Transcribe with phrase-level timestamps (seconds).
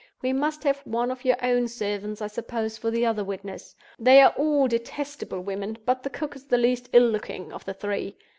[0.23, 3.75] We must have one of your own servants, I suppose, for the other witness.
[3.99, 7.75] They are all detestable women; but the cook is the least ill looking of the
[7.75, 8.15] three.